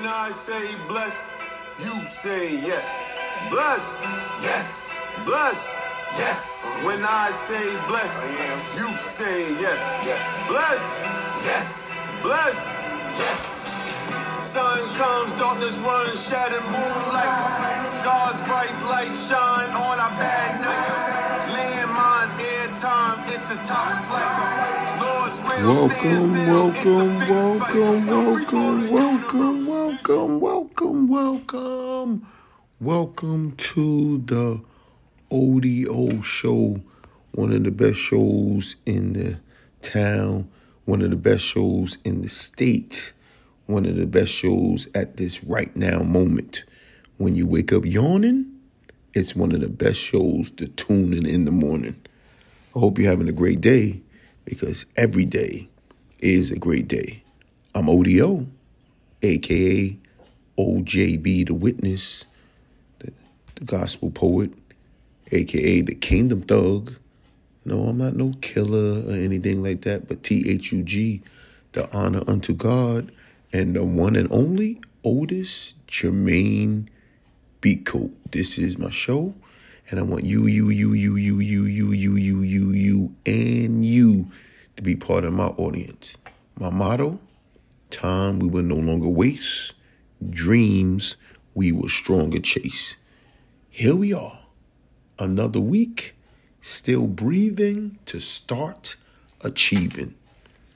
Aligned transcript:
When 0.00 0.08
I 0.08 0.30
say 0.30 0.74
bless, 0.88 1.30
you 1.78 1.92
say 2.06 2.56
yes. 2.56 3.04
Bless, 3.50 4.00
yes. 4.40 5.06
Bless, 5.26 5.76
yes. 6.16 6.80
When 6.82 7.04
I 7.04 7.28
say 7.30 7.68
bless, 7.86 8.24
you 8.80 8.88
say 8.96 9.52
yes. 9.60 10.00
Yes. 10.06 10.48
Bless, 10.48 10.82
yes. 11.44 12.08
Bless, 12.22 12.66
yes. 13.20 13.76
Sun 14.40 14.80
comes, 14.96 15.34
darkness 15.34 15.76
runs, 15.80 16.26
shattered 16.26 16.64
moonlight. 16.64 18.00
God's 18.02 18.40
bright 18.48 18.72
light 18.88 19.12
shine 19.28 19.68
on 19.68 20.00
our 20.00 20.16
bad 20.16 20.62
night. 20.64 20.89
Welcome, 23.50 23.66
welcome, 25.66 25.66
it's 25.66 25.82
a 25.82 25.88
fixed 25.88 26.30
welcome, 26.46 27.18
welcome, 28.06 28.90
welcome, 28.92 29.66
welcome, 29.66 30.40
welcome, 30.40 31.08
welcome. 31.08 32.26
Welcome 32.80 33.56
to 33.56 34.18
the 34.18 34.60
ODO 35.32 36.22
show, 36.22 36.80
one 37.32 37.50
of 37.50 37.64
the 37.64 37.72
best 37.72 37.98
shows 37.98 38.76
in 38.86 39.14
the 39.14 39.40
town, 39.82 40.48
one 40.84 41.02
of 41.02 41.10
the 41.10 41.16
best 41.16 41.42
shows 41.42 41.98
in 42.04 42.22
the 42.22 42.28
state, 42.28 43.12
one 43.66 43.84
of 43.84 43.96
the 43.96 44.06
best 44.06 44.30
shows 44.30 44.86
at 44.94 45.16
this 45.16 45.42
right 45.42 45.74
now 45.74 46.04
moment. 46.04 46.62
When 47.16 47.34
you 47.34 47.48
wake 47.48 47.72
up 47.72 47.84
yawning, 47.84 48.46
it's 49.12 49.34
one 49.34 49.50
of 49.50 49.60
the 49.60 49.68
best 49.68 49.98
shows 49.98 50.52
to 50.52 50.68
tune 50.68 51.12
in 51.12 51.26
in 51.26 51.46
the 51.46 51.50
morning. 51.50 52.00
I 52.74 52.78
hope 52.78 52.98
you're 52.98 53.10
having 53.10 53.28
a 53.28 53.32
great 53.32 53.60
day 53.60 54.00
because 54.44 54.86
every 54.96 55.24
day 55.24 55.68
is 56.20 56.52
a 56.52 56.58
great 56.58 56.86
day. 56.86 57.24
I'm 57.74 57.88
ODO, 57.88 58.46
aka 59.22 59.96
OJB 60.56 61.46
the 61.48 61.54
Witness, 61.54 62.26
the, 63.00 63.12
the 63.56 63.64
gospel 63.64 64.10
poet, 64.10 64.52
aka 65.32 65.80
the 65.80 65.96
kingdom 65.96 66.42
thug. 66.42 66.94
No, 67.64 67.84
I'm 67.86 67.98
not 67.98 68.14
no 68.14 68.34
killer 68.40 69.02
or 69.08 69.12
anything 69.12 69.64
like 69.64 69.82
that, 69.82 70.06
but 70.06 70.22
T 70.22 70.48
H 70.48 70.70
U 70.70 70.84
G, 70.84 71.22
the 71.72 71.92
honor 71.92 72.22
unto 72.28 72.54
God, 72.54 73.10
and 73.52 73.74
the 73.74 73.84
one 73.84 74.14
and 74.14 74.30
only 74.30 74.80
Otis 75.04 75.74
Jermaine 75.88 76.86
Beatcoat. 77.60 78.12
This 78.30 78.58
is 78.58 78.78
my 78.78 78.90
show, 78.90 79.34
and 79.90 79.98
I 79.98 80.02
want 80.04 80.24
you, 80.24 80.46
you, 80.46 80.68
you, 80.70 80.92
you, 80.92 81.16
you, 81.16 81.38
you 81.40 81.59
part 85.10 85.24
of 85.24 85.32
my 85.32 85.48
audience. 85.66 86.16
My 86.56 86.70
motto: 86.70 87.18
Time 87.90 88.38
we 88.38 88.46
will 88.46 88.62
no 88.62 88.76
longer 88.76 89.08
waste, 89.08 89.74
dreams 90.30 91.16
we 91.52 91.72
will 91.72 91.88
stronger 91.88 92.38
chase. 92.38 92.96
Here 93.70 93.96
we 93.96 94.12
are, 94.12 94.38
another 95.18 95.58
week, 95.58 96.14
still 96.60 97.08
breathing 97.08 97.98
to 98.06 98.20
start 98.20 98.94
achieving. 99.40 100.14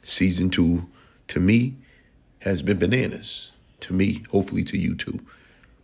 Season 0.02 0.50
two, 0.50 0.88
to 1.28 1.38
me, 1.38 1.76
has 2.40 2.60
been 2.60 2.80
bananas. 2.80 3.52
To 3.82 3.92
me, 3.92 4.24
hopefully 4.32 4.64
to 4.64 4.76
you 4.76 4.96
too. 4.96 5.20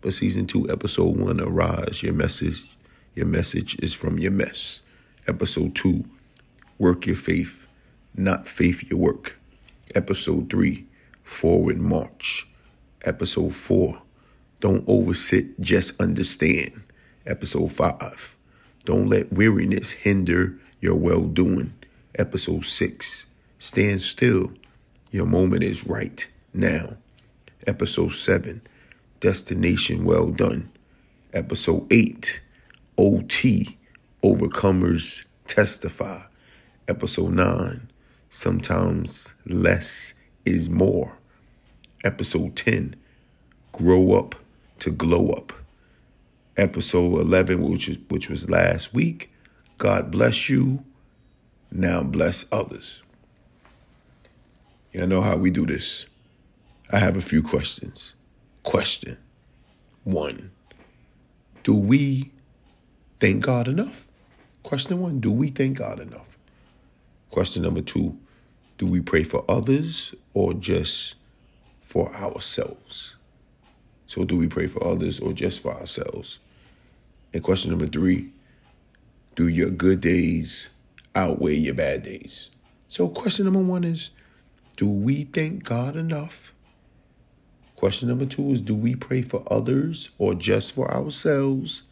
But 0.01 0.13
season 0.13 0.49
two, 0.49 0.69
episode 0.69 1.17
one, 1.17 1.41
arise. 1.41 2.03
Your 2.03 2.15
message, 2.15 2.65
your 3.15 3.27
message 3.27 3.79
is 3.79 3.95
from 3.95 4.19
your 4.19 4.33
mess. 4.33 4.81
Episode 5.29 5.77
two, 5.77 6.05
work 6.79 7.07
your 7.07 7.15
faith, 7.15 7.69
not 8.15 8.47
faith 8.47 8.89
your 8.91 8.99
work. 8.99 9.39
Episode 9.95 10.51
three, 10.51 10.87
forward 11.25 11.79
march. 11.79 12.47
Episode 13.03 13.55
four, 13.55 14.01
don't 14.61 14.87
oversit, 14.87 15.59
just 15.61 16.01
understand. 16.01 16.83
Episode 17.27 17.73
five, 17.73 18.37
don't 18.85 19.09
let 19.09 19.33
weariness 19.33 19.91
hinder 19.91 20.59
your 20.81 20.97
well 20.97 21.23
doing. 21.23 21.73
Episode 22.15 22.65
six, 22.65 23.27
stand 23.59 24.03
still. 24.03 24.53
Your 25.11 25.27
moment 25.27 25.63
is 25.63 25.87
right 25.87 26.29
now. 26.55 26.97
Episode 27.67 28.13
seven, 28.13 28.63
destination 29.21 30.05
well 30.05 30.29
done. 30.29 30.71
Episode 31.33 31.87
eight, 31.93 32.41
OT, 32.99 33.79
overcomers 34.23 35.25
testify. 35.47 36.21
Episode 36.89 37.33
nine, 37.33 37.90
sometimes 38.31 39.35
less 39.45 40.15
is 40.47 40.71
more. 40.71 41.19
Episode 42.03 42.57
10, 42.57 42.97
grow 43.73 44.13
up 44.13 44.35
to 44.79 44.91
glow 44.91 45.31
up. 45.33 45.53
Episode 46.57 47.21
11, 47.21 47.63
which 47.63 47.89
was, 47.89 47.99
which 48.09 48.31
was 48.31 48.49
last 48.49 48.95
week, 48.95 49.31
God 49.77 50.11
bless 50.11 50.49
you, 50.49 50.85
now 51.71 52.03
bless 52.03 52.47
others. 52.51 53.03
Y'all 54.93 55.07
know 55.07 55.21
how 55.21 55.37
we 55.37 55.51
do 55.51 55.67
this. 55.67 56.07
I 56.91 56.99
have 56.99 57.17
a 57.17 57.23
few 57.23 57.43
questions. 57.43 58.15
Question 58.63 59.19
one 60.05 60.51
Do 61.63 61.75
we 61.75 62.31
thank 63.21 63.45
God 63.45 63.69
enough? 63.69 64.07
Question 64.63 65.01
one 65.01 65.21
Do 65.21 65.31
we 65.31 65.49
thank 65.49 65.79
God 65.79 66.01
enough? 66.01 66.30
Question 67.31 67.63
number 67.63 67.81
two 67.81 68.19
Do 68.77 68.87
we 68.87 69.01
pray 69.01 69.23
for 69.23 69.45
others 69.49 70.15
or 70.35 70.53
just 70.53 71.15
for 71.81 72.13
ourselves? 72.15 73.15
So, 74.07 74.25
do 74.25 74.37
we 74.37 74.49
pray 74.49 74.67
for 74.67 74.85
others 74.85 75.21
or 75.21 75.33
just 75.33 75.63
for 75.63 75.73
ourselves? 75.73 76.41
And 77.33 77.43
question 77.43 77.71
number 77.71 77.87
three 77.87 78.33
Do 79.37 79.47
your 79.47 79.71
good 79.71 80.01
days 80.01 80.71
outweigh 81.15 81.55
your 81.55 81.75
bad 81.75 82.03
days? 82.03 82.51
So, 82.89 83.09
question 83.09 83.45
number 83.45 83.61
one 83.61 83.85
is 83.85 84.11
Do 84.77 84.89
we 84.89 85.25
thank 85.25 85.63
God 85.63 85.95
enough? 85.95 86.53
Question 87.77 88.09
number 88.09 88.27
two 88.27 88.51
is 88.51 88.61
Do 88.61 88.75
we 88.75 88.97
pray 88.97 89.23
for 89.23 89.45
others 89.49 90.11
or 90.19 90.35
just 90.35 90.73
for 90.73 90.93
ourselves? 90.93 91.85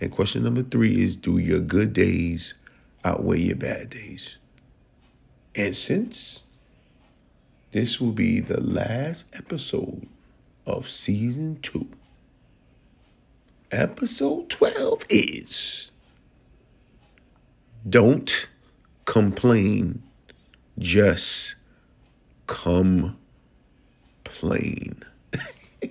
And 0.00 0.10
question 0.10 0.42
number 0.42 0.64
three 0.64 1.00
is 1.04 1.16
Do 1.16 1.38
your 1.38 1.60
good 1.60 1.92
days 1.92 2.54
outweigh 3.04 3.42
your 3.42 3.56
bad 3.56 3.90
days? 3.90 4.38
And 5.56 5.74
since 5.74 6.44
this 7.72 7.98
will 7.98 8.12
be 8.12 8.40
the 8.40 8.60
last 8.60 9.34
episode 9.34 10.06
of 10.66 10.86
season 10.86 11.58
two, 11.62 11.88
episode 13.70 14.50
12 14.50 15.06
is 15.08 15.92
Don't 17.88 18.48
complain, 19.06 20.02
just 20.78 21.54
come 22.46 23.16
plain. 24.24 25.02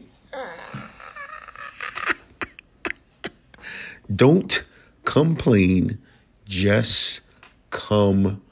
Don't 4.16 4.64
complain, 5.06 5.98
just 6.46 7.22
come 7.72 8.24
plain. 8.24 8.45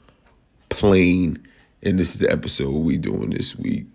And 0.82 1.38
this 1.82 2.14
is 2.14 2.18
the 2.18 2.30
episode 2.30 2.70
we 2.70 2.96
doing 2.96 3.30
this 3.30 3.56
week. 3.56 3.86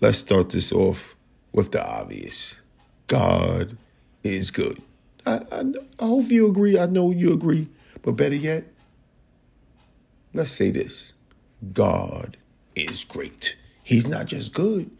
Let's 0.00 0.18
start 0.18 0.50
this 0.50 0.72
off 0.72 1.14
with 1.52 1.72
the 1.72 1.86
obvious. 1.86 2.56
God 3.06 3.76
is 4.22 4.50
good. 4.50 4.82
I, 5.26 5.40
I, 5.52 5.64
I 5.98 6.06
hope 6.06 6.30
you 6.30 6.46
agree. 6.48 6.78
I 6.78 6.86
know 6.86 7.10
you 7.10 7.32
agree. 7.32 7.68
But 8.02 8.12
better 8.12 8.34
yet, 8.34 8.64
let's 10.32 10.52
say 10.52 10.70
this 10.70 11.14
God 11.72 12.36
is 12.74 13.04
great. 13.04 13.56
He's 13.82 14.06
not 14.06 14.26
just 14.26 14.52
good, 14.52 14.90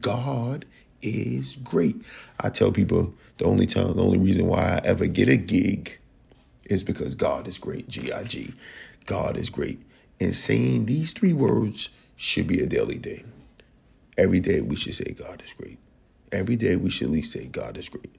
God 0.00 0.64
is 1.00 1.56
great. 1.64 1.96
I 2.40 2.50
tell 2.50 2.72
people 2.72 3.12
the 3.38 3.44
only 3.44 3.66
time, 3.66 3.96
the 3.96 4.02
only 4.02 4.18
reason 4.18 4.46
why 4.46 4.62
I 4.62 4.80
ever 4.84 5.06
get 5.06 5.28
a 5.28 5.36
gig 5.36 5.98
is 6.64 6.82
because 6.82 7.14
God 7.14 7.48
is 7.48 7.58
great. 7.58 7.88
G 7.88 8.12
I 8.12 8.24
G. 8.24 8.54
God 9.06 9.36
is 9.36 9.50
great. 9.50 9.80
And 10.22 10.36
saying 10.36 10.86
these 10.86 11.12
three 11.12 11.32
words 11.32 11.88
should 12.14 12.46
be 12.46 12.62
a 12.62 12.66
daily 12.66 12.98
thing. 12.98 13.24
Every 14.16 14.38
day 14.38 14.60
we 14.60 14.76
should 14.76 14.94
say 14.94 15.16
God 15.18 15.42
is 15.44 15.52
great. 15.52 15.80
Every 16.30 16.54
day 16.54 16.76
we 16.76 16.90
should 16.90 17.08
at 17.08 17.12
least 17.12 17.32
say 17.32 17.46
God 17.48 17.76
is 17.76 17.88
great. 17.88 18.14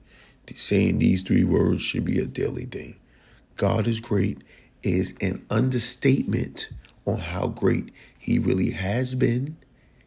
Saying 0.54 0.98
these 0.98 1.22
three 1.22 1.44
words 1.44 1.80
should 1.80 2.04
be 2.04 2.20
a 2.20 2.26
daily 2.26 2.66
thing. 2.66 2.96
God 3.56 3.86
is 3.86 4.00
great 4.00 4.42
is 4.82 5.14
an 5.22 5.46
understatement 5.48 6.68
on 7.06 7.16
how 7.16 7.46
great 7.46 7.90
he 8.18 8.38
really 8.38 8.72
has 8.72 9.14
been, 9.14 9.56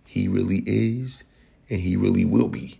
he 0.06 0.28
really 0.28 0.62
is, 0.68 1.24
and 1.68 1.82
he 1.82 1.96
really 1.96 2.26
will 2.26 2.48
be. 2.48 2.80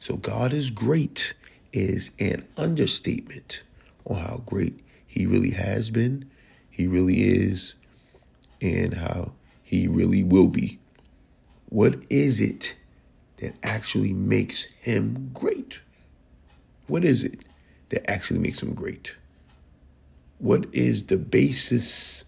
So 0.00 0.16
God 0.16 0.52
is 0.52 0.70
great 0.70 1.34
is 1.72 2.10
an 2.18 2.44
understatement 2.56 3.62
on 4.06 4.16
how 4.16 4.42
great 4.44 4.80
he 5.06 5.24
really 5.24 5.50
has 5.50 5.90
been, 5.90 6.28
he 6.68 6.88
really 6.88 7.22
is, 7.22 7.76
and 8.60 8.94
how 8.94 9.32
he 9.62 9.88
really 9.88 10.22
will 10.22 10.48
be. 10.48 10.78
What 11.68 12.04
is 12.10 12.40
it 12.40 12.76
that 13.38 13.54
actually 13.62 14.12
makes 14.12 14.64
him 14.64 15.30
great? 15.34 15.80
What 16.86 17.04
is 17.04 17.24
it 17.24 17.40
that 17.88 18.08
actually 18.10 18.40
makes 18.40 18.62
him 18.62 18.74
great? 18.74 19.16
What 20.38 20.66
is 20.72 21.06
the 21.06 21.16
basis 21.16 22.24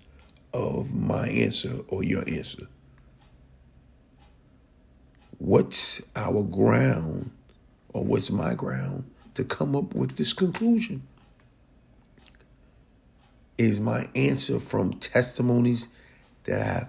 of 0.53 0.95
my 0.95 1.29
answer 1.29 1.81
or 1.89 2.03
your 2.03 2.29
answer? 2.29 2.67
What's 5.39 6.01
our 6.17 6.43
ground 6.43 7.31
or 7.93 8.03
what's 8.03 8.31
my 8.31 8.55
ground 8.55 9.05
to 9.35 9.45
come 9.45 9.77
up 9.77 9.95
with 9.95 10.17
this 10.17 10.33
conclusion? 10.33 11.07
Is 13.59 13.81
my 13.81 14.09
answer 14.15 14.59
from 14.59 14.95
testimonies 14.95 15.89
that 16.47 16.83
I've 16.83 16.89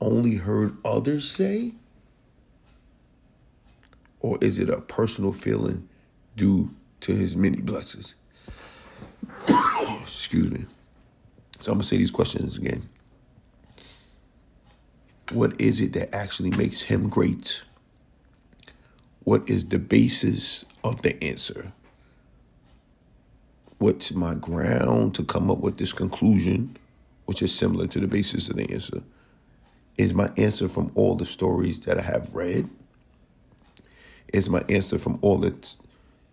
only 0.00 0.36
heard 0.36 0.76
others 0.84 1.30
say? 1.30 1.72
Or 4.20 4.38
is 4.40 4.58
it 4.58 4.68
a 4.68 4.80
personal 4.80 5.32
feeling 5.32 5.88
due 6.36 6.70
to 7.00 7.14
his 7.14 7.36
many 7.36 7.60
blessings? 7.60 8.14
Excuse 10.02 10.50
me. 10.50 10.66
So 11.60 11.72
I'm 11.72 11.78
going 11.78 11.82
to 11.82 11.88
say 11.88 11.96
these 11.96 12.10
questions 12.10 12.56
again. 12.56 12.88
What 15.32 15.60
is 15.60 15.80
it 15.80 15.92
that 15.92 16.14
actually 16.14 16.50
makes 16.50 16.82
him 16.82 17.08
great? 17.08 17.62
What 19.24 19.48
is 19.48 19.66
the 19.66 19.78
basis 19.78 20.64
of 20.82 21.02
the 21.02 21.22
answer? 21.22 21.72
What's 23.78 24.12
my 24.12 24.34
ground 24.34 25.14
to 25.14 25.24
come 25.24 25.50
up 25.50 25.58
with 25.58 25.78
this 25.78 25.92
conclusion, 25.92 26.76
which 27.30 27.42
is 27.42 27.54
similar 27.54 27.86
to 27.86 28.00
the 28.00 28.08
basis 28.08 28.48
of 28.48 28.56
the 28.56 28.68
answer? 28.72 29.04
Is 29.96 30.12
my 30.14 30.32
answer 30.36 30.66
from 30.66 30.90
all 30.96 31.14
the 31.14 31.24
stories 31.24 31.78
that 31.82 31.96
I 31.96 32.02
have 32.02 32.28
read? 32.34 32.68
Is 34.32 34.50
my 34.50 34.64
answer 34.68 34.98
from 34.98 35.16
all 35.22 35.38
the 35.38 35.52
t- 35.52 35.76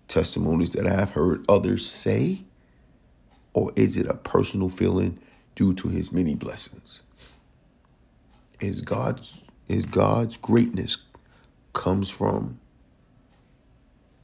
testimonies 0.08 0.74
that 0.74 0.88
I 0.88 0.94
have 0.94 1.12
heard 1.12 1.46
others 1.48 1.88
say? 1.88 2.42
Or 3.54 3.72
is 3.76 3.96
it 3.96 4.08
a 4.08 4.16
personal 4.16 4.70
feeling 4.70 5.20
due 5.56 5.76
to 5.76 5.88
his 5.90 6.12
many 6.12 6.34
blessings? 6.34 7.04
Is 8.60 8.82
God's 8.82 9.44
is 9.68 9.86
God's 9.86 10.36
greatness 10.36 10.98
comes 11.74 12.10
from 12.10 12.60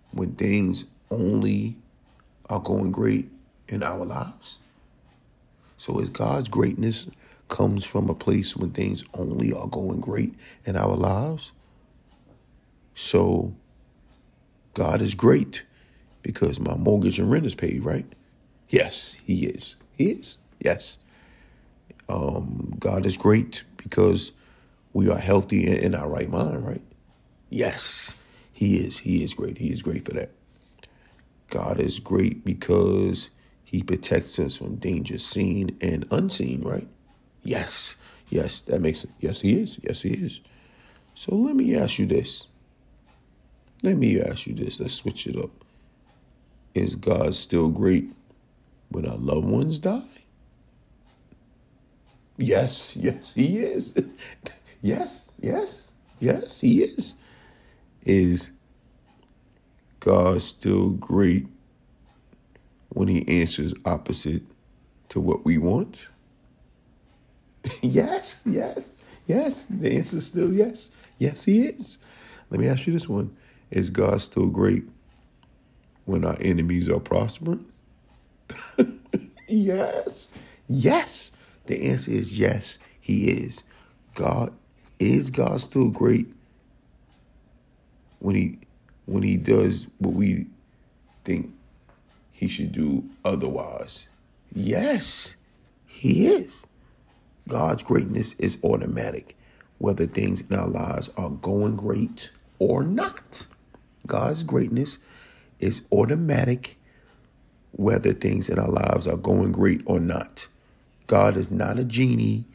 when 0.10 0.34
things 0.34 0.86
only 1.12 1.76
are 2.50 2.62
going 2.62 2.92
great 2.92 3.30
in 3.68 3.84
our 3.84 4.04
lives? 4.04 4.58
So 5.84 6.00
is 6.00 6.10
God's 6.10 6.48
greatness 6.48 7.08
comes 7.50 7.84
from 7.84 8.10
a 8.10 8.14
place 8.14 8.56
when 8.56 8.70
things 8.70 9.04
only 9.16 9.52
are 9.52 9.68
going 9.68 10.00
great 10.00 10.34
in 10.66 10.78
our 10.78 10.96
lives? 10.96 11.52
So 12.96 13.54
God 14.76 15.02
is 15.02 15.14
great 15.14 15.64
because 16.22 16.58
my 16.62 16.78
mortgage 16.78 17.20
and 17.20 17.30
rent 17.30 17.46
is 17.46 17.54
paid, 17.54 17.84
right? 17.84 18.06
Yes, 18.70 19.18
He 19.26 19.46
is. 19.46 19.76
He 19.98 20.12
is. 20.12 20.38
Yes. 20.62 21.00
Um, 22.08 22.76
God 22.80 23.06
is 23.06 23.18
great 23.18 23.66
because 23.76 24.32
we 24.94 25.10
are 25.10 25.20
healthy 25.20 25.68
and 25.68 25.80
in 25.80 25.96
our 25.96 26.08
right 26.08 26.30
mind, 26.30 26.66
right? 26.66 26.82
Yes, 27.50 28.16
He 28.54 28.78
is. 28.78 29.00
He 29.00 29.22
is 29.22 29.34
great. 29.34 29.58
He 29.58 29.74
is 29.74 29.82
great 29.82 30.06
for 30.06 30.14
that. 30.14 30.30
God 31.50 31.82
is 31.82 32.00
great 32.00 32.46
because 32.46 33.30
He 33.74 33.82
protects 33.82 34.38
us 34.38 34.56
from 34.58 34.76
danger 34.76 35.18
seen 35.18 35.76
and 35.82 36.06
unseen, 36.12 36.62
right? 36.62 36.88
Yes. 37.42 37.98
Yes, 38.30 38.62
that 38.62 38.82
makes 38.82 39.04
it. 39.04 39.10
Yes, 39.20 39.42
He 39.42 39.60
is. 39.60 39.80
Yes, 39.82 40.04
He 40.04 40.12
is. 40.12 40.42
So 41.16 41.36
let 41.36 41.56
me 41.56 41.76
ask 41.76 41.98
you 41.98 42.06
this. 42.06 42.46
Let 43.82 43.98
me 43.98 44.22
ask 44.22 44.46
you 44.46 44.54
this. 44.54 44.80
Let's 44.80 44.94
switch 44.94 45.26
it 45.26 45.36
up. 45.36 45.50
Is 46.76 46.94
God 46.94 47.34
still 47.34 47.72
great 47.72 48.12
when 48.90 49.08
our 49.08 49.18
loved 49.18 49.48
ones 49.48 49.80
die? 49.80 50.04
Yes, 52.38 52.96
yes, 52.96 53.34
He 53.34 53.58
is. 53.58 53.96
yes, 54.84 55.32
yes, 55.42 55.94
yes, 56.20 56.62
He 56.62 56.84
is. 56.84 57.16
Is 58.04 58.52
God 60.00 60.44
still 60.44 60.92
great 60.92 61.48
when 62.94 63.08
He 63.08 63.28
answers 63.28 63.74
opposite 63.86 64.44
to 65.10 65.20
what 65.20 65.46
we 65.46 65.58
want? 65.58 66.08
yes, 67.82 68.44
yes, 68.46 68.90
yes. 69.28 69.66
The 69.68 69.98
answer 69.98 70.18
is 70.18 70.28
still 70.28 70.54
yes. 70.54 70.92
Yes, 71.20 71.46
He 71.46 71.68
is. 71.68 72.00
Let 72.50 72.60
me 72.60 72.68
ask 72.68 72.88
you 72.88 72.94
this 72.94 73.10
one 73.10 73.36
Is 73.72 73.90
God 73.90 74.22
still 74.22 74.48
great 74.48 74.84
when 76.06 76.26
our 76.26 76.38
enemies 76.40 76.90
are 76.90 77.00
prospering? 77.00 77.66
yes. 79.48 80.32
Yes. 80.68 81.32
The 81.66 81.90
answer 81.90 82.12
is 82.12 82.38
yes, 82.40 82.78
he 83.00 83.30
is. 83.30 83.64
God 84.16 84.54
is 85.00 85.30
God 85.30 85.62
still 85.62 85.90
great 85.90 86.28
when 88.20 88.36
he 88.36 88.60
when 89.06 89.24
he 89.24 89.38
does 89.38 89.88
what 89.98 90.14
we 90.14 90.48
think 91.24 91.54
he 92.34 92.50
should 92.50 92.74
do 92.74 93.10
otherwise? 93.24 94.10
Yes, 94.54 95.38
he 95.88 96.28
is. 96.28 96.68
God's 97.48 97.84
greatness 97.84 98.34
is 98.34 98.58
automatic, 98.64 99.38
whether 99.78 100.06
things 100.06 100.42
in 100.42 100.56
our 100.56 100.68
lives 100.68 101.10
are 101.16 101.30
going 101.30 101.78
great 101.78 102.32
or 102.60 102.84
not. 102.84 103.48
God's 104.08 104.44
greatness 104.44 105.00
is 105.60 105.84
automatic, 105.92 106.78
whether 107.72 108.14
things 108.14 108.50
in 108.50 108.60
our 108.60 108.70
lives 108.70 109.08
are 109.08 109.18
going 109.18 109.54
great 109.54 109.82
or 109.86 110.00
not. 110.00 110.48
God 111.08 111.38
is 111.38 111.52
not 111.52 111.80
a 111.80 111.86
genie 111.86 112.46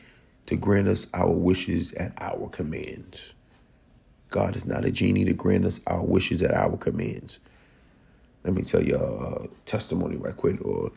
to 0.46 0.56
grant 0.56 0.88
us 0.88 1.06
our 1.14 1.32
wishes 1.32 1.92
at 1.94 2.12
our 2.20 2.48
commands. 2.50 3.34
God 4.30 4.56
is 4.56 4.66
not 4.66 4.84
a 4.84 4.90
genie 4.90 5.24
to 5.24 5.32
grant 5.32 5.64
us 5.64 5.80
our 5.86 6.04
wishes 6.04 6.42
at 6.42 6.52
our 6.54 6.76
commands. 6.76 7.40
Let 8.48 8.56
me 8.56 8.62
tell 8.62 8.82
you 8.82 8.96
a 8.96 9.46
testimony 9.66 10.16
right 10.16 10.34
quick. 10.34 10.64
Or 10.64 10.90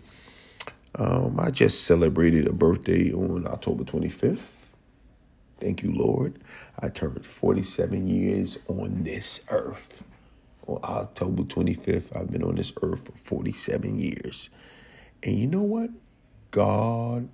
um, 0.95 1.37
I 1.37 1.51
just 1.51 1.83
celebrated 1.83 2.47
a 2.47 2.53
birthday 2.53 3.11
on 3.11 3.45
October 3.45 3.83
25th. 3.83 4.67
Thank 5.59 5.83
you, 5.83 5.91
Lord. 5.91 6.39
I 6.79 6.87
turned 6.87 7.25
47 7.25 8.07
years 8.07 8.59
on 8.69 9.03
this 9.03 9.45
earth. 9.51 10.01
On 10.67 10.79
October 10.81 11.43
25th, 11.43 12.15
I've 12.17 12.31
been 12.31 12.43
on 12.43 12.55
this 12.55 12.71
earth 12.83 13.07
for 13.07 13.11
47 13.17 13.99
years. 13.99 14.49
And 15.21 15.37
you 15.37 15.47
know 15.47 15.61
what? 15.61 15.89
God 16.51 17.27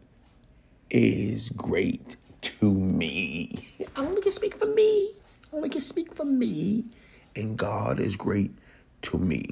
is 0.90 1.50
great 1.50 2.18
to 2.42 2.74
me. 2.74 3.52
I 3.96 4.02
only 4.02 4.22
can 4.24 4.32
speak 4.32 4.56
for 4.56 4.66
me. 4.66 5.12
I 5.54 5.58
only 5.58 5.70
can 5.70 5.82
speak 5.82 6.16
for 6.16 6.26
me. 6.26 6.86
And 7.36 7.56
God 7.56 8.00
is 8.00 8.16
great 8.16 8.52
to 9.04 9.20
me. 9.20 9.52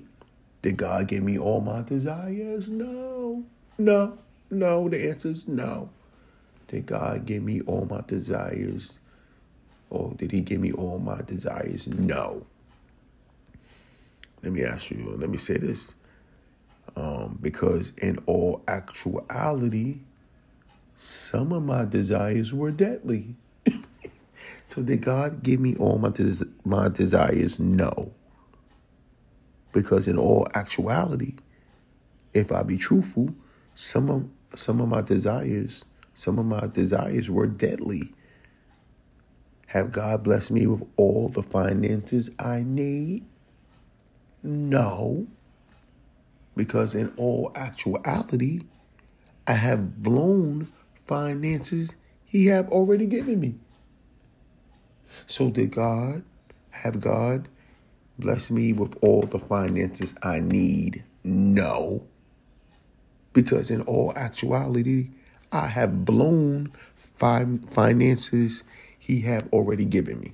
Did 0.65 0.77
God 0.77 1.07
give 1.07 1.21
me 1.21 1.37
all 1.37 1.61
my 1.61 1.83
desires? 1.83 2.67
No. 2.67 3.43
No. 3.77 4.17
No. 4.49 4.89
The 4.89 5.11
answer 5.11 5.27
is 5.29 5.47
no. 5.47 5.89
Did 6.69 6.87
God 6.87 7.27
give 7.27 7.43
me 7.43 7.61
all 7.61 7.85
my 7.87 8.01
desires? 8.07 8.97
Or 9.91 10.11
did 10.17 10.31
he 10.31 10.41
give 10.41 10.59
me 10.59 10.71
all 10.71 10.97
my 10.97 11.21
desires? 11.21 11.85
No. 11.85 12.47
Let 14.41 14.53
me 14.53 14.63
ask 14.63 14.89
you, 14.89 15.15
let 15.19 15.29
me 15.29 15.37
say 15.37 15.57
this. 15.57 15.93
Um, 16.95 17.37
because 17.43 17.93
in 17.99 18.17
all 18.25 18.63
actuality, 18.67 19.99
some 20.95 21.53
of 21.53 21.61
my 21.61 21.85
desires 21.85 22.55
were 22.55 22.71
deadly. 22.71 23.35
so 24.65 24.81
did 24.81 25.01
God 25.01 25.43
give 25.43 25.59
me 25.59 25.75
all 25.75 25.99
my 25.99 26.09
des- 26.09 26.49
my 26.63 26.89
desires? 26.89 27.59
No. 27.59 28.11
Because 29.75 30.07
in 30.07 30.17
all 30.17 30.47
actuality, 30.55 31.35
if 32.33 32.49
I 32.49 32.63
be 32.63 32.77
truthful, 32.77 33.35
some 33.75 34.09
of 34.09 34.29
some 34.57 34.79
of 34.79 34.87
my 34.87 35.01
desires, 35.01 35.83
some 36.13 36.39
of 36.39 36.45
my 36.45 36.67
desires 36.67 37.29
were 37.29 37.45
deadly. 37.45 38.13
Have 39.67 39.91
God 39.91 40.23
blessed 40.23 40.51
me 40.51 40.65
with 40.65 40.87
all 40.95 41.27
the 41.27 41.43
finances 41.43 42.31
I 42.39 42.63
need? 42.65 43.25
No. 44.41 45.27
Because 46.55 46.95
in 46.95 47.11
all 47.17 47.51
actuality, 47.53 48.61
I 49.45 49.53
have 49.53 50.01
blown 50.01 50.69
finances 51.05 51.97
he 52.23 52.45
have 52.45 52.69
already 52.69 53.07
given 53.07 53.41
me. 53.41 53.55
So 55.27 55.49
did 55.51 55.71
God 55.71 56.23
have 56.69 57.01
God 57.01 57.49
bless 58.17 58.51
me 58.51 58.73
with 58.73 58.97
all 59.01 59.23
the 59.23 59.39
finances 59.39 60.15
I 60.21 60.39
need? 60.39 61.03
No. 61.23 62.05
Because 63.33 63.69
in 63.69 63.81
all 63.81 64.13
actuality, 64.15 65.09
I 65.51 65.67
have 65.67 66.05
blown 66.05 66.71
five 66.95 67.69
finances 67.69 68.63
he 69.05 69.21
have 69.21 69.47
already 69.53 69.85
given 69.85 70.19
me. 70.19 70.33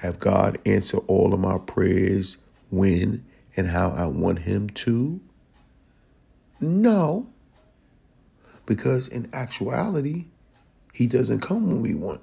Have 0.00 0.18
God 0.18 0.58
answer 0.66 0.96
all 0.96 1.32
of 1.32 1.38
my 1.38 1.58
prayers 1.58 2.36
when 2.68 3.24
and 3.56 3.68
how 3.68 3.90
I 3.90 4.06
want 4.06 4.40
Him 4.40 4.70
to? 4.70 5.20
No. 6.58 7.28
Because 8.66 9.06
in 9.06 9.30
actuality, 9.32 10.24
He 10.92 11.06
doesn't 11.06 11.42
come 11.42 11.68
when 11.68 11.80
we 11.80 11.94
want, 11.94 12.22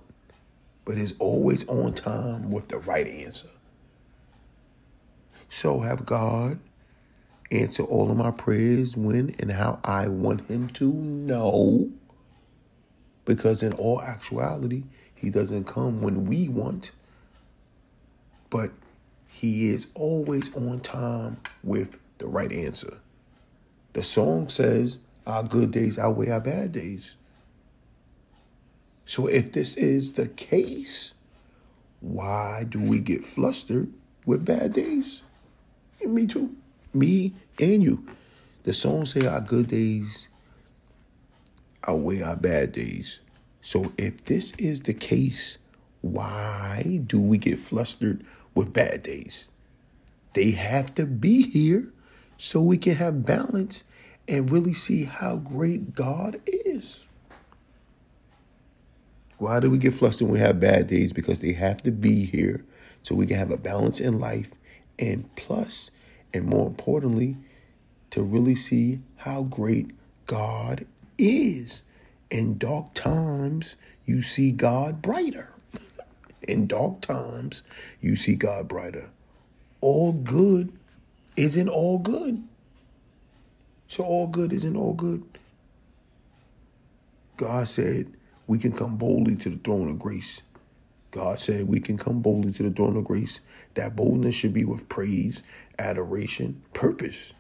but 0.84 0.98
is 0.98 1.14
always 1.18 1.66
on 1.70 1.94
time 1.94 2.52
with 2.52 2.68
the 2.68 2.80
right 2.80 3.08
answer. 3.08 3.48
So 5.50 5.80
have 5.80 6.06
God 6.06 6.60
answer 7.52 7.84
all 7.84 8.12
of 8.12 8.18
my 8.18 8.32
prayers 8.32 8.98
when 8.98 9.34
and 9.40 9.52
how 9.52 9.80
I 9.84 10.08
want 10.08 10.48
Him 10.50 10.68
to? 10.70 10.92
No. 10.92 11.90
Because 13.26 13.64
in 13.64 13.74
all 13.74 14.02
actuality, 14.02 14.84
He 15.16 15.30
doesn't 15.30 15.66
come 15.66 16.02
when 16.02 16.26
we 16.26 16.50
want, 16.50 16.92
but 18.50 18.72
He 19.30 19.70
is 19.70 19.88
always 19.94 20.54
on 20.56 20.80
time 20.80 21.38
with 21.64 21.98
the 22.18 22.28
right 22.28 22.52
answer. 22.52 22.98
The 23.94 24.04
song 24.04 24.50
says, 24.50 25.00
Our 25.26 25.44
good 25.44 25.72
days 25.72 25.98
outweigh 25.98 26.30
our 26.30 26.42
bad 26.42 26.72
days. 26.72 27.16
So 29.06 29.28
if 29.28 29.54
this 29.54 29.76
is 29.78 30.14
the 30.14 30.28
case, 30.28 31.14
why 32.02 32.66
do 32.68 32.82
we 32.82 33.00
get 33.00 33.26
flustered 33.26 33.92
with 34.26 34.44
bad 34.46 34.74
days? 34.74 35.24
Me 36.08 36.26
too. 36.26 36.56
Me 36.94 37.34
and 37.60 37.84
you. 37.84 38.08
The 38.64 38.74
song 38.74 39.06
say 39.06 39.28
our 39.28 39.42
good 39.42 39.68
days 39.68 40.30
outweigh 41.88 42.22
our 42.22 42.36
bad 42.36 42.72
days. 42.72 43.20
So 43.62 43.92
if 43.98 44.26
this 44.26 44.54
is 44.54 44.82
the 44.82 44.94
case, 44.94 45.58
why 46.02 47.02
do 47.06 47.20
we 47.20 47.38
get 47.38 47.60
flustered 47.60 48.26
with 48.56 48.74
bad 48.74 49.04
days? 49.04 49.50
They 50.34 50.52
have 50.52 50.94
to 50.96 51.06
be 51.06 51.50
here 51.50 51.92
so 52.38 52.62
we 52.62 52.78
can 52.78 52.96
have 52.96 53.26
balance 53.26 53.84
and 54.28 54.52
really 54.52 54.74
see 54.74 55.06
how 55.06 55.38
great 55.38 55.96
God 55.96 56.42
is. 56.46 57.06
Why 59.38 59.60
do 59.60 59.70
we 59.70 59.78
get 59.78 59.94
flustered 59.94 60.28
when 60.28 60.34
we 60.34 60.40
have 60.40 60.60
bad 60.60 60.88
days? 60.88 61.14
Because 61.14 61.42
they 61.42 61.54
have 61.54 61.82
to 61.84 61.92
be 61.92 62.26
here 62.26 62.66
so 63.02 63.16
we 63.16 63.26
can 63.26 63.38
have 63.38 63.52
a 63.52 63.58
balance 63.58 64.00
in 64.00 64.20
life 64.20 64.52
and 65.00 65.34
plus, 65.36 65.92
and 66.38 66.48
more 66.48 66.68
importantly, 66.68 67.38
to 68.12 68.24
really 68.24 68.56
see 68.56 69.02
how 69.18 69.44
great 69.44 69.92
God 70.28 70.86
is. 71.18 71.84
In 72.32 72.58
dark 72.58 72.94
times, 72.94 73.76
you 74.06 74.22
see 74.22 74.52
God 74.52 75.02
brighter. 75.02 75.52
In 76.48 76.68
dark 76.68 77.02
times, 77.02 77.64
you 78.02 78.16
see 78.16 78.36
God 78.36 78.68
brighter. 78.68 79.10
All 79.82 80.14
good 80.14 80.74
isn't 81.38 81.70
all 81.70 82.00
good. 82.00 82.44
So 83.88 84.04
all 84.04 84.28
good 84.28 84.54
isn't 84.54 84.76
all 84.78 84.94
good. 84.94 85.24
God 87.38 87.68
said 87.70 88.14
we 88.48 88.58
can 88.58 88.72
come 88.74 88.98
boldly 88.98 89.36
to 89.38 89.50
the 89.50 89.58
throne 89.58 89.90
of 89.90 90.00
grace. 90.00 90.42
God 91.18 91.40
said 91.40 91.68
we 91.68 91.80
can 91.80 91.98
come 91.98 92.22
boldly 92.22 92.52
to 92.54 92.64
the 92.64 92.70
throne 92.70 92.96
of 92.96 93.06
grace. 93.06 93.42
That 93.74 93.96
boldness 93.96 94.36
should 94.36 94.54
be 94.54 94.66
with 94.66 94.88
praise, 94.88 95.42
adoration, 95.80 96.62
purpose. 96.76 97.34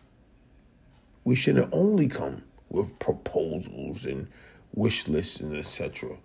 We 1.23 1.35
shouldn't 1.35 1.69
only 1.71 2.07
come 2.07 2.41
with 2.69 2.97
proposals 2.97 4.03
and 4.03 4.29
wish 4.73 5.07
lists 5.07 5.41
and 5.41 5.55
etc. 5.55 6.17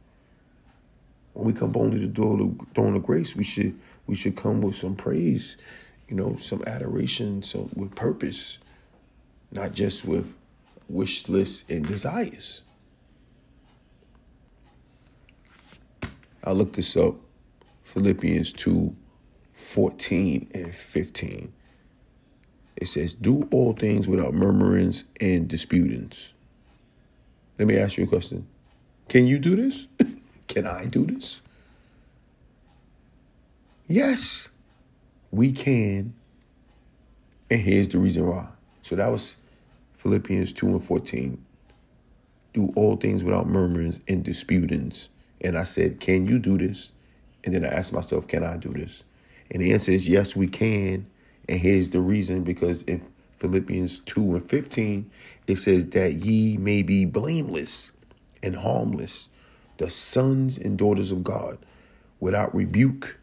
When 1.35 1.47
we 1.47 1.53
come 1.53 1.73
boldly 1.73 2.01
to 2.01 2.07
the 2.09 2.67
throne 2.75 2.97
of 2.97 3.03
grace, 3.03 3.37
we 3.37 3.45
should 3.45 3.79
we 4.07 4.15
should 4.15 4.35
come 4.37 4.63
with 4.63 4.77
some 4.77 4.97
praise, 4.97 5.59
you 6.09 6.17
know, 6.17 6.37
some 6.39 6.65
adoration, 6.67 7.43
some 7.43 7.69
with 7.75 7.95
purpose, 7.95 8.57
not 9.51 9.73
just 9.73 10.07
with 10.07 10.35
wish 10.89 11.29
lists 11.29 11.67
and 11.69 11.87
desires. 11.87 12.63
I 16.43 16.53
looked 16.53 16.77
this 16.77 16.97
up. 16.97 17.17
Philippians 17.93 18.55
2 18.55 18.97
14 19.53 20.51
and 20.55 20.75
15. 20.75 21.53
It 22.77 22.89
says, 22.89 23.15
Do 23.15 23.47
all 23.53 23.75
things 23.75 24.09
without 24.09 24.33
murmurings 24.33 25.05
and 25.21 25.47
disputings. 25.47 26.33
Let 27.59 27.69
me 27.69 27.77
ask 27.77 27.99
you 27.99 28.05
a 28.05 28.07
question. 28.07 28.47
Can 29.09 29.27
you 29.27 29.39
do 29.39 29.57
this? 29.57 29.87
Can 30.49 30.67
I 30.67 30.87
do 30.87 31.05
this? 31.05 31.43
Yes, 33.87 34.49
we 35.31 35.53
can. 35.53 36.15
And 37.51 37.61
here's 37.61 37.89
the 37.89 37.99
reason 37.99 38.27
why. 38.27 38.47
So 38.81 38.97
that 38.97 39.11
was 39.11 39.37
Philippians 39.97 40.55
2 40.55 40.67
and 40.69 40.83
14. 40.83 41.45
Do 42.55 42.73
all 42.75 42.97
things 42.97 43.23
without 43.23 43.47
murmurings 43.47 44.01
and 44.09 44.25
disputings. 44.25 45.11
And 45.43 45.59
I 45.59 45.65
said, 45.65 46.01
Can 46.01 46.27
you 46.27 46.39
do 46.39 46.57
this? 46.57 46.91
And 47.45 47.55
then 47.55 47.65
I 47.65 47.69
ask 47.69 47.93
myself, 47.93 48.27
Can 48.27 48.45
I 48.45 48.57
do 48.57 48.73
this? 48.73 49.05
And 49.51 49.63
the 49.63 49.73
answer 49.73 49.93
is 49.93 50.09
yes, 50.09 50.35
we 50.35 50.49
can. 50.49 51.07
And 51.49 51.61
here's 51.61 51.91
the 51.91 52.01
reason 52.01 52.43
because 52.43 52.83
in 52.83 53.03
Philippians 53.37 53.99
2 54.01 54.37
and 54.37 54.49
15, 54.49 55.11
it 55.47 55.57
says 55.57 55.87
that 55.87 56.15
ye 56.15 56.57
may 56.57 56.83
be 56.83 57.05
blameless 57.05 57.93
and 58.43 58.57
harmless, 58.57 59.29
the 59.79 59.91
sons 59.91 60.57
and 60.57 60.79
daughters 60.79 61.11
of 61.11 61.25
God, 61.25 61.59
without 62.21 62.55
rebuke, 62.55 63.19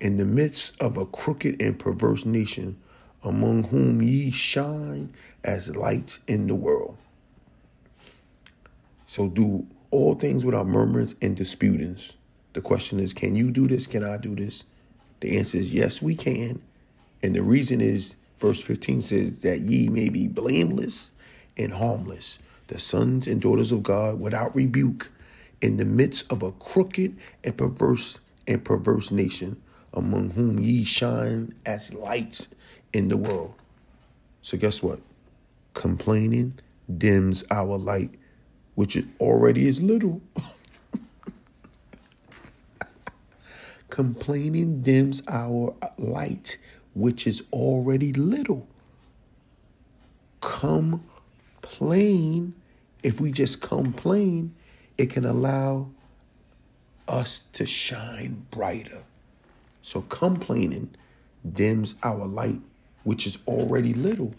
in 0.00 0.16
the 0.16 0.24
midst 0.24 0.80
of 0.80 0.96
a 0.96 1.06
crooked 1.06 1.60
and 1.60 1.78
perverse 1.78 2.24
nation, 2.24 2.78
among 3.22 3.64
whom 3.64 4.02
ye 4.02 4.30
shine 4.30 5.12
as 5.42 5.74
lights 5.74 6.20
in 6.26 6.46
the 6.46 6.54
world. 6.54 6.96
So 9.06 9.28
do 9.28 9.66
all 9.90 10.14
things 10.14 10.44
without 10.44 10.66
murmurings 10.66 11.14
and 11.22 11.36
disputings. 11.36 12.12
The 12.54 12.60
question 12.60 13.00
is, 13.00 13.12
can 13.12 13.36
you 13.36 13.50
do 13.50 13.66
this? 13.66 13.86
Can 13.86 14.04
I 14.04 14.16
do 14.16 14.34
this? 14.34 14.64
The 15.20 15.36
answer 15.38 15.58
is 15.58 15.74
yes, 15.74 16.00
we 16.00 16.14
can. 16.14 16.62
And 17.22 17.34
the 17.34 17.42
reason 17.42 17.80
is, 17.80 18.14
verse 18.38 18.60
15 18.60 19.02
says 19.02 19.40
that 19.42 19.60
ye 19.60 19.88
may 19.88 20.08
be 20.08 20.28
blameless 20.28 21.10
and 21.56 21.74
harmless, 21.74 22.38
the 22.68 22.78
sons 22.78 23.26
and 23.26 23.40
daughters 23.40 23.72
of 23.72 23.82
God 23.82 24.20
without 24.20 24.54
rebuke, 24.54 25.10
in 25.60 25.78
the 25.78 25.84
midst 25.84 26.30
of 26.30 26.42
a 26.42 26.52
crooked 26.52 27.16
and 27.42 27.56
perverse 27.56 28.20
and 28.46 28.64
perverse 28.64 29.10
nation, 29.10 29.60
among 29.92 30.30
whom 30.30 30.60
ye 30.60 30.84
shine 30.84 31.54
as 31.66 31.94
lights 31.94 32.54
in 32.92 33.08
the 33.08 33.16
world. 33.16 33.54
So 34.42 34.58
guess 34.58 34.82
what? 34.82 35.00
Complaining 35.72 36.58
dims 36.98 37.44
our 37.50 37.78
light, 37.78 38.10
which 38.74 38.96
it 38.96 39.06
already 39.20 39.66
is 39.66 39.82
little. 39.82 40.20
Complaining 43.94 44.82
dims 44.82 45.22
our 45.28 45.72
light, 45.98 46.58
which 46.94 47.28
is 47.28 47.44
already 47.52 48.12
little. 48.12 48.66
Complain, 50.40 51.04
if 53.04 53.20
we 53.20 53.30
just 53.30 53.62
complain, 53.62 54.52
it 54.98 55.10
can 55.10 55.24
allow 55.24 55.90
us 57.06 57.44
to 57.52 57.66
shine 57.66 58.46
brighter. 58.50 59.04
So 59.80 60.00
complaining 60.00 60.96
dims 61.48 61.94
our 62.02 62.26
light, 62.26 62.62
which 63.04 63.28
is 63.28 63.38
already 63.46 63.94
little. 63.94 64.34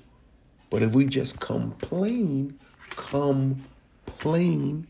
But 0.69 0.81
if 0.81 0.93
we 0.93 1.05
just 1.05 1.39
complain, 1.39 2.59
complain, 2.89 4.87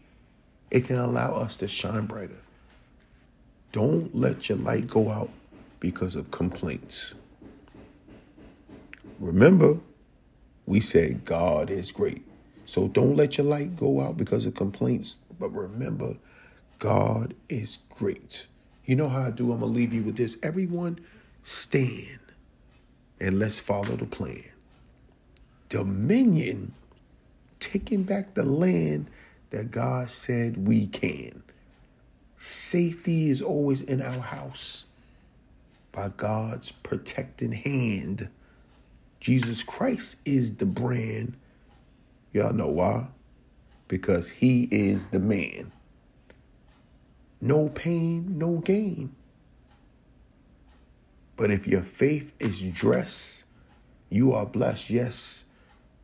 it 0.71 0.85
can 0.85 0.95
allow 0.95 1.35
us 1.35 1.55
to 1.57 1.67
shine 1.67 2.07
brighter. 2.07 2.41
Don't 3.75 4.15
let 4.15 4.47
your 4.47 4.57
light 4.57 4.87
go 4.87 5.09
out 5.09 5.29
because 5.81 6.15
of 6.15 6.31
complaints. 6.31 7.13
Remember, 9.19 9.79
we 10.65 10.79
said 10.79 11.25
God 11.25 11.69
is 11.69 11.91
great. 11.91 12.23
So 12.65 12.87
don't 12.87 13.17
let 13.17 13.37
your 13.37 13.45
light 13.45 13.75
go 13.75 13.99
out 13.99 14.15
because 14.15 14.45
of 14.45 14.55
complaints. 14.55 15.17
But 15.37 15.49
remember, 15.49 16.15
God 16.79 17.33
is 17.49 17.79
great. 17.89 18.47
You 18.85 18.95
know 18.95 19.09
how 19.09 19.23
I 19.23 19.31
do? 19.31 19.51
I'm 19.51 19.59
going 19.59 19.73
to 19.73 19.77
leave 19.77 19.91
you 19.91 20.03
with 20.03 20.15
this. 20.15 20.37
Everyone, 20.41 20.97
stand 21.43 22.19
and 23.19 23.39
let's 23.39 23.59
follow 23.59 23.97
the 23.97 24.05
plan. 24.05 24.45
Dominion, 25.67 26.73
taking 27.59 28.03
back 28.03 28.35
the 28.35 28.45
land 28.45 29.07
that 29.49 29.69
God 29.69 30.11
said 30.11 30.65
we 30.65 30.87
can. 30.87 31.43
Safety 32.75 33.29
is 33.29 33.41
always 33.41 33.81
in 33.81 34.01
our 34.01 34.19
house 34.19 34.85
by 35.93 36.09
God's 36.09 36.73
protecting 36.73 37.53
hand. 37.53 38.27
Jesus 39.21 39.63
Christ 39.63 40.17
is 40.25 40.57
the 40.57 40.65
brand. 40.65 41.37
Y'all 42.33 42.51
know 42.51 42.67
why? 42.67 43.05
Because 43.87 44.29
he 44.29 44.67
is 44.71 45.07
the 45.07 45.21
man. 45.21 45.71
No 47.39 47.69
pain, 47.69 48.37
no 48.37 48.57
gain. 48.57 49.15
But 51.37 51.51
if 51.51 51.65
your 51.65 51.81
faith 51.81 52.33
is 52.41 52.61
dress, 52.61 53.45
you 54.09 54.33
are 54.33 54.45
blessed. 54.45 54.89
Yes. 54.89 55.45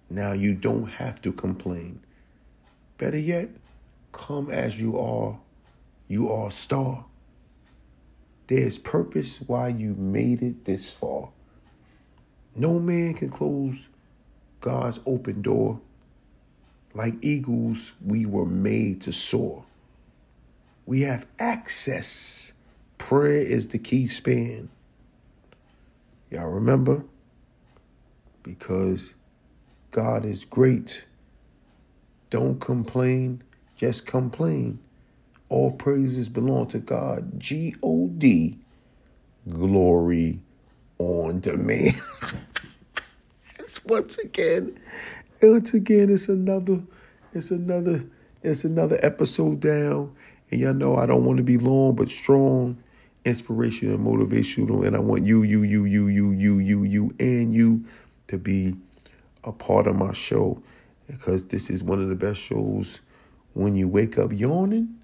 Now 0.09 0.31
you 0.31 0.55
don't 0.55 0.87
have 0.87 1.21
to 1.23 1.33
complain. 1.33 1.99
Better 2.97 3.19
yet, 3.19 3.49
come 4.13 4.49
as 4.49 4.79
you 4.79 4.97
are. 4.97 5.37
You 6.12 6.30
are 6.30 6.50
a 6.50 6.51
star. 6.51 7.06
There's 8.48 8.77
purpose 8.77 9.39
why 9.48 9.70
you 9.70 9.94
made 9.94 10.41
it 10.41 10.65
this 10.65 10.91
far. 10.91 11.30
No 12.53 12.80
man 12.80 13.13
can 13.13 13.30
close 13.30 13.88
God's 14.60 15.00
open 15.06 15.41
door. 15.41 15.80
Like 16.94 17.13
eagles, 17.22 17.94
we 18.06 18.25
were 18.25 18.46
made 18.46 19.00
to 19.03 19.13
soar. 19.13 19.63
We 20.86 21.03
have 21.03 21.27
access. 21.39 22.51
Prayer 22.98 23.44
is 23.44 23.70
the 23.70 23.80
key 23.80 24.08
span. 24.08 24.68
Y'all 26.30 26.50
remember? 26.50 27.06
Because 28.44 29.13
God 29.91 30.25
is 30.25 30.44
great. 30.44 31.06
Don't 32.30 32.60
complain, 32.60 33.44
just 33.77 34.06
come 34.06 34.30
plain. 34.30 34.80
All 35.51 35.70
praises 35.70 36.29
belong 36.29 36.67
to 36.67 36.79
God. 36.79 37.38
G 37.38 37.75
O 37.84 38.08
D. 38.08 38.58
Glory 39.50 40.39
on 40.98 41.41
demand. 41.41 42.01
it's 43.60 43.84
once 43.84 44.17
again, 44.20 44.79
once 45.41 45.74
again, 45.74 46.10
it's 46.10 46.29
another, 46.29 46.81
it's 47.34 47.51
another, 47.51 48.05
it's 48.41 48.63
another 48.63 48.98
episode 49.03 49.60
down. 49.60 50.15
And 50.51 50.62
y'all 50.62 50.74
know 50.74 50.96
I 50.96 51.05
don't 51.05 51.25
want 51.25 51.36
to 51.39 51.43
be 51.43 51.58
long 51.58 51.96
but 51.96 52.10
strong, 52.10 52.81
inspirational, 53.25 53.96
and 53.96 54.08
motivational, 54.08 54.88
and 54.88 54.96
I 54.96 55.00
want 55.00 55.25
you, 55.25 55.43
you, 55.43 55.63
you, 55.63 55.84
you, 55.84 56.08
you, 56.08 56.29
you, 56.29 56.60
you, 56.60 56.84
you, 56.86 57.15
and 57.20 57.53
you 57.53 57.84
to 58.27 58.38
be 58.38 58.75
a 59.43 59.51
part 59.51 59.88
of 59.88 59.98
my 59.98 60.13
show 60.13 60.63
because 61.08 61.48
this 61.48 61.70
is 61.70 61.84
one 61.84 62.01
of 62.01 62.08
the 62.08 62.15
best 62.15 62.39
shows 62.39 63.01
when 63.53 63.75
you 63.75 63.89
wake 63.89 64.17
up 64.17 64.31
yawning 64.31 64.96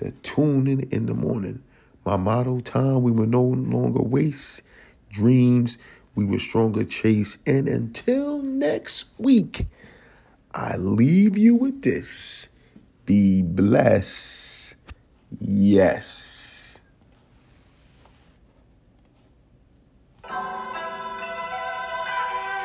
to 0.00 0.12
tune 0.22 0.66
in 0.66 0.80
in 0.90 1.06
the 1.06 1.14
morning. 1.14 1.62
My 2.04 2.16
motto 2.16 2.60
time 2.60 3.02
we 3.02 3.12
will 3.12 3.26
no 3.26 3.42
longer 3.42 4.02
waste 4.02 4.62
dreams, 5.10 5.78
we 6.14 6.24
will 6.24 6.38
stronger 6.38 6.84
chase. 6.84 7.38
And 7.46 7.68
until 7.68 8.42
next 8.42 9.06
week, 9.18 9.66
I 10.54 10.76
leave 10.76 11.36
you 11.36 11.54
with 11.54 11.82
this. 11.82 12.48
Be 13.04 13.42
blessed. 13.42 14.76
Yes. 15.38 16.80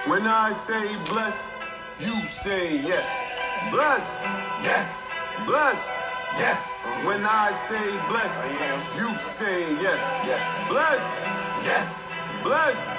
When 0.08 0.26
I 0.28 0.52
say 0.54 0.96
bless, 1.10 1.58
you 2.00 2.14
say 2.26 2.76
yes. 2.88 3.32
Bless. 3.72 4.22
Yes. 4.64 5.34
Bless. 5.46 6.05
Yes. 6.38 7.00
When 7.06 7.26
I 7.26 7.52
say 7.52 7.98
bless, 8.10 8.52
you 9.00 9.08
say 9.18 9.72
yes. 9.82 10.22
Yes. 10.28 10.68
Bless. 10.70 11.26
Yes. 11.64 12.30
Bless. 12.44 12.90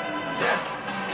Yes. 0.41 1.06